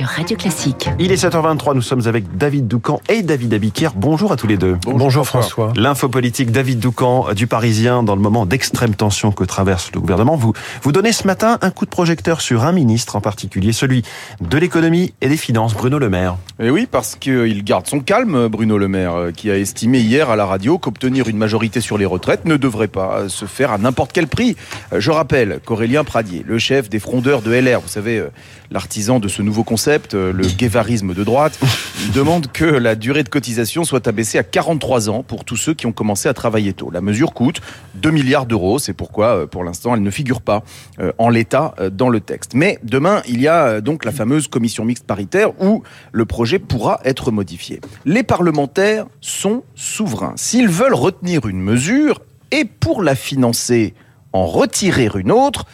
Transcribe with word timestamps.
sur 0.00 0.08
Radio 0.08 0.34
Classique. 0.34 0.88
Il 0.98 1.12
est 1.12 1.22
7h23, 1.22 1.74
nous 1.74 1.82
sommes 1.82 2.06
avec 2.06 2.38
David 2.38 2.66
Doucan 2.66 3.02
et 3.10 3.22
David 3.22 3.52
Abiquière. 3.52 3.92
Bonjour 3.94 4.32
à 4.32 4.36
tous 4.36 4.46
les 4.46 4.56
deux. 4.56 4.78
Bonjour, 4.86 5.26
François. 5.26 5.74
L'info 5.76 6.08
politique 6.08 6.50
David 6.50 6.78
Doucan 6.78 7.34
du 7.34 7.46
Parisien 7.46 8.02
dans 8.02 8.16
le 8.16 8.22
moment 8.22 8.46
d'extrême 8.46 8.94
tension 8.94 9.30
que 9.30 9.44
traverse 9.44 9.90
le 9.92 10.00
gouvernement. 10.00 10.36
Vous, 10.36 10.54
vous 10.82 10.92
donnez 10.92 11.12
ce 11.12 11.26
matin 11.26 11.58
un 11.60 11.70
coup 11.70 11.84
de 11.84 11.90
projecteur 11.90 12.40
sur 12.40 12.64
un 12.64 12.72
ministre 12.72 13.14
en 13.16 13.20
particulier, 13.20 13.74
celui 13.74 14.02
de 14.40 14.56
l'économie 14.56 15.12
et 15.20 15.28
des 15.28 15.36
finances, 15.36 15.74
Bruno 15.74 15.98
Le 15.98 16.08
Maire. 16.08 16.36
Et 16.62 16.68
oui, 16.68 16.86
parce 16.90 17.16
qu'il 17.16 17.64
garde 17.64 17.86
son 17.86 18.00
calme, 18.00 18.48
Bruno 18.48 18.76
Le 18.76 18.86
Maire, 18.86 19.30
qui 19.34 19.50
a 19.50 19.56
estimé 19.56 20.00
hier 20.00 20.28
à 20.28 20.36
la 20.36 20.44
radio 20.44 20.76
qu'obtenir 20.76 21.26
une 21.26 21.38
majorité 21.38 21.80
sur 21.80 21.96
les 21.96 22.04
retraites 22.04 22.44
ne 22.44 22.58
devrait 22.58 22.86
pas 22.86 23.30
se 23.30 23.46
faire 23.46 23.72
à 23.72 23.78
n'importe 23.78 24.12
quel 24.12 24.26
prix. 24.26 24.56
Je 24.94 25.10
rappelle 25.10 25.60
qu'Aurélien 25.64 26.04
Pradier, 26.04 26.44
le 26.46 26.58
chef 26.58 26.90
des 26.90 26.98
frondeurs 26.98 27.40
de 27.40 27.50
LR, 27.50 27.80
vous 27.80 27.88
savez, 27.88 28.22
l'artisan 28.70 29.18
de 29.18 29.28
ce 29.28 29.42
nouveau 29.42 29.64
concept, 29.64 30.14
euh, 30.14 30.32
le 30.32 30.46
guévarisme 30.46 31.14
de 31.14 31.24
droite, 31.24 31.58
demande 32.14 32.50
que 32.52 32.64
la 32.64 32.94
durée 32.94 33.22
de 33.22 33.28
cotisation 33.28 33.84
soit 33.84 34.06
abaissée 34.06 34.38
à 34.38 34.42
43 34.42 35.10
ans 35.10 35.22
pour 35.22 35.44
tous 35.44 35.56
ceux 35.56 35.74
qui 35.74 35.86
ont 35.86 35.92
commencé 35.92 36.28
à 36.28 36.34
travailler 36.34 36.72
tôt. 36.72 36.90
La 36.90 37.00
mesure 37.00 37.34
coûte 37.34 37.60
2 37.96 38.10
milliards 38.10 38.46
d'euros, 38.46 38.78
c'est 38.78 38.92
pourquoi 38.92 39.26
euh, 39.26 39.46
pour 39.46 39.64
l'instant 39.64 39.94
elle 39.94 40.02
ne 40.02 40.10
figure 40.10 40.40
pas 40.40 40.62
euh, 41.00 41.12
en 41.18 41.28
l'état 41.28 41.74
dans 41.92 42.08
le 42.08 42.20
texte. 42.20 42.52
Mais 42.54 42.78
demain, 42.82 43.22
il 43.26 43.40
y 43.40 43.48
a 43.48 43.80
donc 43.80 44.04
la 44.04 44.12
fameuse 44.12 44.48
commission 44.48 44.84
mixte 44.84 45.04
paritaire 45.06 45.50
où 45.60 45.82
le 46.12 46.24
projet 46.24 46.49
pourra 46.58 47.00
être 47.04 47.30
modifié. 47.30 47.80
Les 48.04 48.22
parlementaires 48.22 49.06
sont 49.20 49.62
souverains. 49.74 50.34
S'ils 50.36 50.68
veulent 50.68 50.94
retenir 50.94 51.46
une 51.46 51.60
mesure 51.60 52.20
et 52.50 52.64
pour 52.64 53.02
la 53.02 53.14
financer 53.14 53.94
en 54.32 54.46
retirer 54.46 55.08
une 55.14 55.32
autre, 55.32 55.66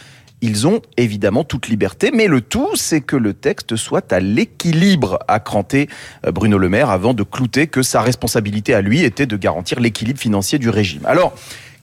ils 0.43 0.67
ont 0.67 0.83
évidemment 0.97 1.45
toute 1.45 1.69
liberté, 1.69 2.11
mais 2.13 2.27
le 2.27 2.41
tout, 2.41 2.77
c'est 2.77 3.01
que 3.01 3.17
le 3.17 3.33
texte 3.33 3.77
soit 3.77 4.13
à 4.13 4.21
l'équilibre, 4.21 5.19
a 5.29 5.41
cranté 5.41 5.89
euh, 6.27 6.31
Bruno 6.31 6.59
Le 6.59 6.69
Maire 6.69 6.91
avant 6.91 7.15
de 7.15 7.23
clouter 7.23 7.67
que 7.67 7.83
sa 7.83 8.03
responsabilité 8.03 8.75
à 8.75 8.83
lui 8.83 9.03
était 9.03 9.27
de 9.27 9.37
garantir 9.37 9.81
l'équilibre 9.81 10.21
financier 10.21 10.59
du 10.59 10.69
régime. 10.69 11.07
Alors, 11.07 11.35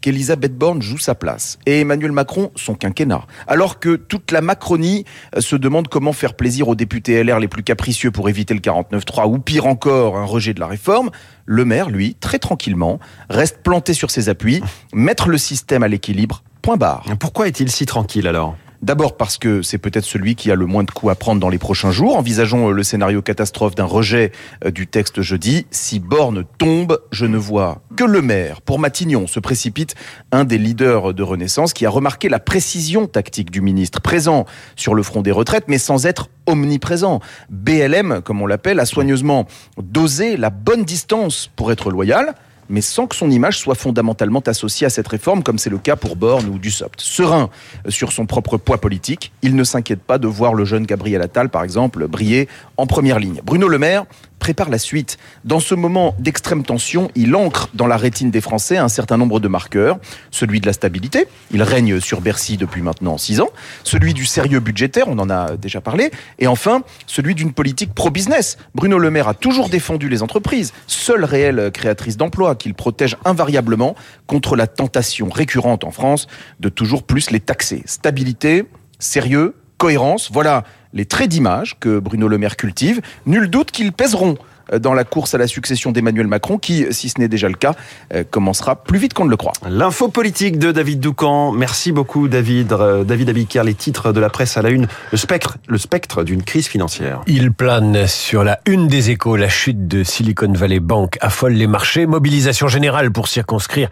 qu'Elisabeth 0.03 0.55
Borne 0.55 0.81
joue 0.81 0.97
sa 0.97 1.15
place 1.15 1.57
et 1.65 1.79
Emmanuel 1.79 2.11
Macron 2.11 2.51
son 2.55 2.75
quinquennat. 2.75 3.25
Alors 3.47 3.79
que 3.79 3.95
toute 3.95 4.31
la 4.31 4.41
Macronie 4.41 5.05
euh, 5.35 5.39
se 5.39 5.55
demande 5.55 5.87
comment 5.87 6.11
faire 6.11 6.33
plaisir 6.33 6.67
aux 6.67 6.75
députés 6.75 7.23
LR 7.23 7.39
les 7.39 7.47
plus 7.47 7.63
capricieux 7.63 8.11
pour 8.11 8.27
éviter 8.27 8.53
le 8.53 8.59
49-3 8.59 9.31
ou 9.31 9.39
pire 9.39 9.65
encore 9.65 10.17
un 10.17 10.25
rejet 10.25 10.53
de 10.53 10.59
la 10.59 10.67
réforme, 10.67 11.09
le 11.45 11.63
maire, 11.63 11.89
lui, 11.89 12.15
très 12.19 12.37
tranquillement, 12.37 12.99
reste 13.29 13.59
planté 13.63 13.93
sur 13.93 14.11
ses 14.11 14.27
appuis, 14.27 14.61
mettre 14.93 15.29
le 15.29 15.37
système 15.37 15.83
à 15.83 15.87
l'équilibre 15.87 16.43
Point 16.61 16.77
barre. 16.77 17.05
Pourquoi 17.19 17.47
est-il 17.47 17.71
si 17.71 17.85
tranquille 17.85 18.27
alors? 18.27 18.55
D'abord 18.83 19.15
parce 19.15 19.37
que 19.37 19.61
c'est 19.61 19.77
peut-être 19.77 20.03
celui 20.03 20.35
qui 20.35 20.51
a 20.51 20.55
le 20.55 20.65
moins 20.65 20.83
de 20.83 20.91
coups 20.91 21.09
à 21.09 21.15
prendre 21.15 21.39
dans 21.39 21.47
les 21.47 21.57
prochains 21.57 21.91
jours. 21.91 22.17
Envisageons 22.17 22.67
euh, 22.67 22.73
le 22.73 22.83
scénario 22.83 23.21
catastrophe 23.21 23.75
d'un 23.75 23.85
rejet 23.85 24.33
euh, 24.65 24.71
du 24.71 24.87
texte 24.87 25.21
jeudi. 25.21 25.65
Si 25.71 26.01
Borne 26.01 26.43
tombe, 26.57 26.99
je 27.09 27.25
ne 27.25 27.37
vois 27.37 27.81
que 27.95 28.03
le 28.03 28.21
maire. 28.21 28.59
Pour 28.59 28.79
Matignon, 28.79 29.25
se 29.25 29.39
précipite 29.39 29.95
un 30.33 30.43
des 30.43 30.57
leaders 30.57 31.13
de 31.13 31.23
Renaissance 31.23 31.71
qui 31.71 31.85
a 31.85 31.89
remarqué 31.89 32.27
la 32.27 32.39
précision 32.39 33.07
tactique 33.07 33.51
du 33.51 33.61
ministre, 33.61 34.01
présent 34.01 34.45
sur 34.75 34.95
le 34.95 35.03
front 35.03 35.21
des 35.21 35.31
retraites, 35.31 35.69
mais 35.69 35.77
sans 35.77 36.05
être 36.05 36.27
omniprésent. 36.45 37.21
BLM, 37.49 38.21
comme 38.21 38.41
on 38.41 38.47
l'appelle, 38.47 38.81
a 38.81 38.85
soigneusement 38.85 39.47
dosé 39.81 40.35
la 40.35 40.49
bonne 40.49 40.83
distance 40.83 41.49
pour 41.55 41.71
être 41.71 41.89
loyal 41.89 42.35
mais 42.73 42.81
sans 42.81 43.05
que 43.05 43.15
son 43.15 43.29
image 43.29 43.59
soit 43.59 43.75
fondamentalement 43.75 44.41
associée 44.47 44.87
à 44.87 44.89
cette 44.89 45.07
réforme, 45.07 45.43
comme 45.43 45.59
c'est 45.59 45.69
le 45.69 45.77
cas 45.77 45.95
pour 45.95 46.15
Borne 46.15 46.47
ou 46.47 46.57
Dussopt. 46.57 46.99
Serein 46.99 47.51
sur 47.87 48.11
son 48.11 48.25
propre 48.25 48.57
poids 48.57 48.79
politique, 48.79 49.31
il 49.43 49.55
ne 49.55 49.63
s'inquiète 49.63 50.01
pas 50.01 50.17
de 50.17 50.27
voir 50.27 50.55
le 50.55 50.65
jeune 50.65 50.87
Gabriel 50.87 51.21
Attal, 51.21 51.49
par 51.49 51.63
exemple, 51.63 52.07
briller 52.07 52.49
en 52.77 52.87
première 52.87 53.19
ligne. 53.19 53.41
Bruno 53.45 53.67
Le 53.67 53.77
Maire 53.77 54.05
prépare 54.43 54.69
la 54.69 54.77
suite. 54.77 55.17
Dans 55.45 55.61
ce 55.61 55.73
moment 55.73 56.15
d'extrême 56.19 56.63
tension, 56.63 57.09
il 57.15 57.33
ancre 57.33 57.69
dans 57.73 57.87
la 57.87 57.95
rétine 57.95 58.29
des 58.29 58.41
Français 58.41 58.75
un 58.75 58.89
certain 58.89 59.15
nombre 59.15 59.39
de 59.39 59.47
marqueurs. 59.47 59.99
Celui 60.31 60.59
de 60.59 60.65
la 60.65 60.73
stabilité, 60.73 61.27
il 61.51 61.63
règne 61.63 62.01
sur 62.01 62.19
Bercy 62.19 62.57
depuis 62.57 62.81
maintenant 62.81 63.17
six 63.17 63.39
ans. 63.39 63.51
Celui 63.85 64.13
du 64.13 64.25
sérieux 64.25 64.59
budgétaire, 64.59 65.05
on 65.07 65.17
en 65.17 65.29
a 65.29 65.55
déjà 65.55 65.79
parlé. 65.79 66.11
Et 66.39 66.47
enfin, 66.47 66.83
celui 67.07 67.35
d'une 67.35 67.53
politique 67.53 67.93
pro-business. 67.93 68.57
Bruno 68.75 68.99
Le 68.99 69.09
Maire 69.11 69.29
a 69.29 69.33
toujours 69.33 69.69
défendu 69.69 70.09
les 70.09 70.21
entreprises, 70.21 70.73
seule 70.87 71.23
réelle 71.23 71.71
créatrice 71.73 72.17
d'emplois, 72.17 72.55
qu'il 72.55 72.73
protège 72.73 73.15
invariablement 73.23 73.95
contre 74.27 74.57
la 74.57 74.67
tentation 74.67 75.29
récurrente 75.29 75.85
en 75.85 75.91
France 75.91 76.27
de 76.59 76.67
toujours 76.67 77.03
plus 77.03 77.31
les 77.31 77.39
taxer. 77.39 77.81
Stabilité, 77.85 78.65
sérieux, 78.99 79.55
cohérence, 79.77 80.29
voilà 80.33 80.65
les 80.93 81.05
traits 81.05 81.29
d'image 81.29 81.77
que 81.79 81.99
Bruno 81.99 82.27
Le 82.27 82.37
Maire 82.37 82.57
cultive. 82.57 83.01
Nul 83.25 83.49
doute 83.49 83.71
qu'ils 83.71 83.91
pèseront 83.91 84.37
dans 84.79 84.93
la 84.93 85.03
course 85.03 85.33
à 85.33 85.37
la 85.37 85.47
succession 85.47 85.91
d'Emmanuel 85.91 86.27
Macron, 86.27 86.57
qui, 86.57 86.85
si 86.91 87.09
ce 87.09 87.19
n'est 87.19 87.27
déjà 87.27 87.47
le 87.47 87.55
cas, 87.55 87.73
euh, 88.13 88.23
commencera 88.29 88.75
plus 88.75 88.97
vite 88.97 89.13
qu'on 89.13 89.25
ne 89.25 89.29
le 89.29 89.37
croit. 89.37 89.53
L'info 89.69 90.07
politique 90.07 90.57
de 90.57 90.71
David 90.71 90.99
Doucan. 90.99 91.51
Merci 91.51 91.91
beaucoup, 91.91 92.27
David. 92.27 92.73
Euh, 92.73 93.03
David 93.03 93.29
Abiker, 93.29 93.63
les 93.63 93.73
titres 93.73 94.11
de 94.11 94.19
la 94.19 94.29
presse 94.29 94.57
à 94.57 94.61
la 94.61 94.69
une. 94.69 94.87
Le 95.11 95.17
spectre, 95.17 95.57
le 95.67 95.77
spectre 95.77 96.23
d'une 96.23 96.43
crise 96.43 96.67
financière. 96.67 97.21
Il 97.27 97.51
plane 97.51 98.07
sur 98.07 98.43
la 98.43 98.59
une 98.65 98.87
des 98.87 99.09
échos. 99.09 99.35
La 99.35 99.49
chute 99.49 99.87
de 99.87 100.03
Silicon 100.03 100.53
Valley 100.53 100.79
Bank 100.79 101.17
affole 101.21 101.53
les 101.53 101.67
marchés. 101.67 102.05
Mobilisation 102.05 102.67
générale 102.67 103.11
pour 103.11 103.27
circonscrire 103.27 103.89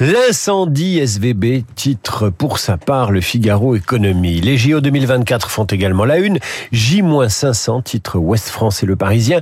l'incendie 0.00 0.98
SVB. 0.98 1.64
Titre 1.74 2.30
pour 2.30 2.58
sa 2.58 2.76
part 2.76 3.12
le 3.12 3.20
Figaro 3.20 3.76
Économie. 3.76 4.40
Les 4.40 4.56
JO 4.56 4.80
2024 4.80 5.50
font 5.50 5.64
également 5.64 6.04
la 6.04 6.18
une. 6.18 6.38
J-500, 6.72 7.82
titre 7.82 8.18
Ouest 8.18 8.48
France 8.48 8.82
et 8.82 8.86
le 8.86 8.96
Parisien. 8.96 9.40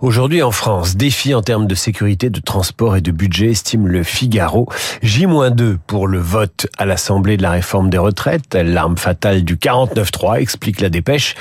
Aujourd'hui 0.00 0.17
en 0.18 0.50
France, 0.50 0.96
défi 0.96 1.32
en 1.32 1.42
termes 1.42 1.68
de 1.68 1.76
sécurité, 1.76 2.28
de 2.28 2.40
transport 2.40 2.96
et 2.96 3.00
de 3.00 3.12
budget, 3.12 3.52
estime 3.52 3.86
le 3.86 4.02
Figaro. 4.02 4.68
J-2 5.00 5.76
pour 5.86 6.08
le 6.08 6.18
vote 6.18 6.66
à 6.76 6.86
l'Assemblée 6.86 7.36
de 7.36 7.42
la 7.42 7.52
réforme 7.52 7.88
des 7.88 7.98
retraites. 7.98 8.54
L'arme 8.54 8.98
fatale 8.98 9.44
du 9.44 9.54
49-3, 9.54 10.40
explique 10.40 10.80
la 10.80 10.88
dépêche. 10.88 11.36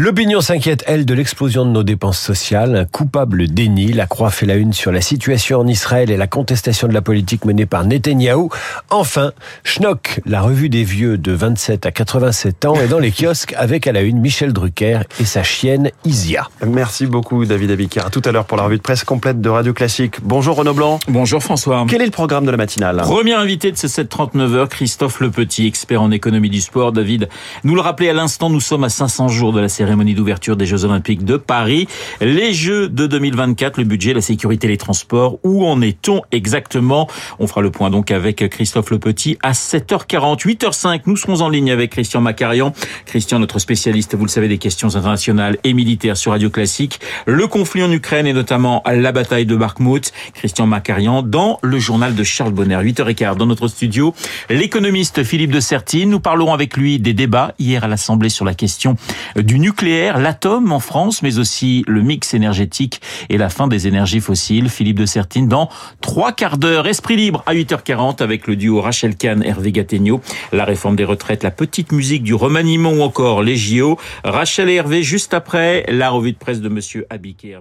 L'opinion 0.00 0.40
s'inquiète, 0.40 0.84
elle, 0.86 1.04
de 1.04 1.12
l'explosion 1.12 1.64
de 1.64 1.70
nos 1.70 1.82
dépenses 1.82 2.20
sociales. 2.20 2.76
Un 2.76 2.84
coupable 2.84 3.48
déni. 3.48 3.92
La 3.92 4.06
Croix 4.06 4.30
fait 4.30 4.46
la 4.46 4.54
une 4.54 4.72
sur 4.72 4.92
la 4.92 5.00
situation 5.00 5.58
en 5.58 5.66
Israël 5.66 6.12
et 6.12 6.16
la 6.16 6.28
contestation 6.28 6.86
de 6.86 6.94
la 6.94 7.02
politique 7.02 7.44
menée 7.44 7.66
par 7.66 7.84
Netanyahou. 7.84 8.48
Enfin, 8.90 9.32
Schnock, 9.64 10.20
la 10.24 10.40
revue 10.40 10.68
des 10.68 10.84
vieux 10.84 11.18
de 11.18 11.32
27 11.32 11.84
à 11.84 11.90
87 11.90 12.64
ans, 12.66 12.76
est 12.76 12.86
dans 12.86 13.00
les 13.00 13.10
kiosques 13.10 13.54
avec 13.56 13.88
à 13.88 13.92
la 13.92 14.02
une 14.02 14.20
Michel 14.20 14.52
Drucker 14.52 15.00
et 15.18 15.24
sa 15.24 15.42
chienne 15.42 15.90
Isia. 16.04 16.48
Merci 16.64 17.06
beaucoup, 17.06 17.44
David 17.44 17.72
Abicard. 17.72 18.06
À 18.06 18.10
tout 18.10 18.22
à 18.24 18.30
l'heure 18.30 18.44
pour 18.44 18.56
la 18.56 18.62
revue 18.62 18.76
de 18.76 18.82
presse 18.82 19.02
complète 19.02 19.40
de 19.40 19.48
Radio 19.48 19.72
Classique. 19.72 20.18
Bonjour 20.22 20.54
Renaud 20.54 20.74
Blanc. 20.74 21.00
Bonjour 21.08 21.42
François. 21.42 21.84
Quel 21.88 22.02
est 22.02 22.06
le 22.06 22.12
programme 22.12 22.46
de 22.46 22.52
la 22.52 22.56
matinale? 22.56 22.98
Premier 22.98 23.34
invité 23.34 23.72
de 23.72 23.76
ces 23.76 23.88
739 23.88 24.54
heures, 24.54 24.68
Christophe 24.68 25.18
Le 25.18 25.32
Petit, 25.32 25.66
expert 25.66 26.00
en 26.00 26.12
économie 26.12 26.50
du 26.50 26.60
sport. 26.60 26.92
David, 26.92 27.28
nous 27.64 27.74
le 27.74 27.80
rappelez 27.80 28.10
à 28.10 28.14
l'instant, 28.14 28.48
nous 28.48 28.60
sommes 28.60 28.84
à 28.84 28.90
500 28.90 29.26
jours 29.26 29.52
de 29.52 29.58
la 29.58 29.68
série 29.68 29.87
cérémonie 29.88 30.12
d'ouverture 30.12 30.54
des 30.54 30.66
Jeux 30.66 30.84
Olympiques 30.84 31.24
de 31.24 31.38
Paris. 31.38 31.88
Les 32.20 32.52
Jeux 32.52 32.90
de 32.90 33.06
2024, 33.06 33.78
le 33.78 33.84
budget, 33.84 34.12
la 34.12 34.20
sécurité, 34.20 34.68
les 34.68 34.76
transports. 34.76 35.38
Où 35.44 35.64
en 35.64 35.80
est-on 35.80 36.20
exactement? 36.30 37.08
On 37.38 37.46
fera 37.46 37.62
le 37.62 37.70
point 37.70 37.88
donc 37.88 38.10
avec 38.10 38.46
Christophe 38.50 38.90
Le 38.90 38.98
Petit 38.98 39.38
à 39.42 39.52
7h40, 39.52 40.40
8h05. 40.40 41.00
Nous 41.06 41.16
serons 41.16 41.40
en 41.40 41.48
ligne 41.48 41.70
avec 41.70 41.92
Christian 41.92 42.20
Macarian. 42.20 42.74
Christian, 43.06 43.38
notre 43.38 43.60
spécialiste, 43.60 44.14
vous 44.14 44.26
le 44.26 44.30
savez, 44.30 44.46
des 44.46 44.58
questions 44.58 44.94
internationales 44.94 45.56
et 45.64 45.72
militaires 45.72 46.18
sur 46.18 46.32
Radio 46.32 46.50
Classique. 46.50 47.00
Le 47.24 47.46
conflit 47.46 47.82
en 47.82 47.90
Ukraine 47.90 48.26
et 48.26 48.34
notamment 48.34 48.82
la 48.86 49.12
bataille 49.12 49.46
de 49.46 49.56
Bakhmut. 49.56 50.12
Christian 50.34 50.66
Macarian 50.66 51.22
dans 51.22 51.58
le 51.62 51.78
journal 51.78 52.14
de 52.14 52.24
Charles 52.24 52.52
Bonner. 52.52 52.76
8h15 52.76 53.38
dans 53.38 53.46
notre 53.46 53.68
studio. 53.68 54.12
L'économiste 54.50 55.24
Philippe 55.24 55.52
de 55.52 55.60
Sertine. 55.60 56.10
Nous 56.10 56.20
parlerons 56.20 56.52
avec 56.52 56.76
lui 56.76 56.98
des 56.98 57.14
débats 57.14 57.54
hier 57.58 57.84
à 57.84 57.88
l'Assemblée 57.88 58.28
sur 58.28 58.44
la 58.44 58.52
question 58.52 58.96
du 59.34 59.58
nucléaire 59.58 59.77
nucléaire, 59.78 60.18
l'atome 60.18 60.72
en 60.72 60.80
France, 60.80 61.22
mais 61.22 61.38
aussi 61.38 61.84
le 61.86 62.02
mix 62.02 62.34
énergétique 62.34 63.00
et 63.28 63.38
la 63.38 63.48
fin 63.48 63.68
des 63.68 63.86
énergies 63.86 64.18
fossiles. 64.18 64.70
Philippe 64.70 64.98
de 64.98 65.06
Sertine 65.06 65.46
dans 65.46 65.68
trois 66.00 66.32
quarts 66.32 66.58
d'heure. 66.58 66.88
Esprit 66.88 67.14
libre 67.14 67.44
à 67.46 67.54
8h40 67.54 68.20
avec 68.20 68.48
le 68.48 68.56
duo 68.56 68.80
Rachel 68.80 69.14
Kahn, 69.14 69.44
Hervé 69.44 69.70
Gattegno. 69.70 70.20
La 70.50 70.64
réforme 70.64 70.96
des 70.96 71.04
retraites, 71.04 71.44
la 71.44 71.52
petite 71.52 71.92
musique 71.92 72.24
du 72.24 72.34
remaniement 72.34 72.90
ou 72.90 73.02
encore 73.02 73.40
les 73.40 73.54
JO. 73.54 73.98
Rachel 74.24 74.68
et 74.68 74.74
Hervé 74.74 75.04
juste 75.04 75.32
après 75.32 75.84
la 75.88 76.10
revue 76.10 76.32
de 76.32 76.38
presse 76.38 76.60
de 76.60 76.68
Monsieur 76.68 77.06
Abiker. 77.08 77.60